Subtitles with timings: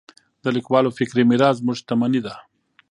[0.43, 2.35] د لیکوالو فکري میراث زموږ شتمني ده.